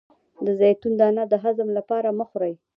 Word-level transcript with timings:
د 0.45 0.47
زیتون 0.59 0.93
دانه 0.99 1.23
د 1.31 1.33
هضم 1.43 1.69
لپاره 1.77 2.09
مه 2.17 2.25
خورئ 2.29 2.53